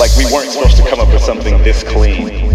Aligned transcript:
Like 0.00 0.16
we 0.16 0.24
weren't 0.32 0.50
supposed 0.50 0.78
to 0.78 0.88
come 0.88 0.98
up 0.98 1.08
with 1.08 1.22
something 1.22 1.62
this 1.62 1.84
clean. 1.84 2.49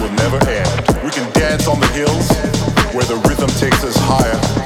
will 0.00 0.12
never 0.12 0.38
end. 0.48 0.70
We 1.04 1.10
can 1.10 1.30
dance 1.32 1.66
on 1.68 1.80
the 1.80 1.88
hills 1.88 2.28
where 2.94 3.04
the 3.04 3.16
rhythm 3.28 3.48
takes 3.60 3.84
us 3.84 3.96
higher. 3.96 4.63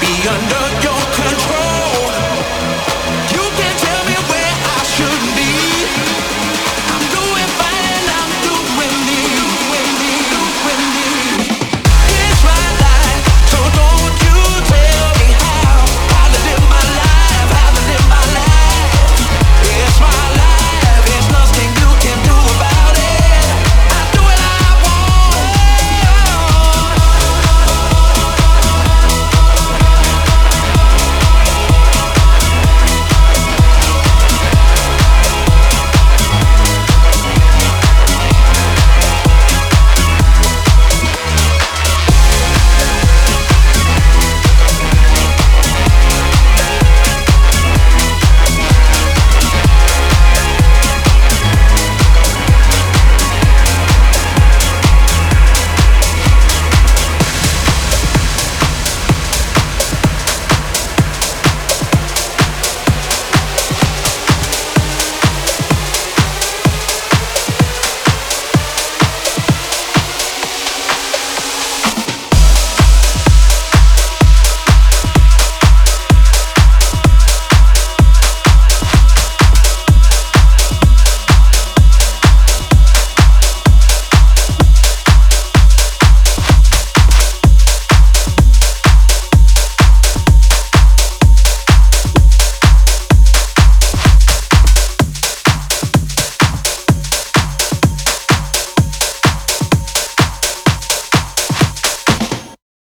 Be 0.00 0.28
under. 0.28 0.63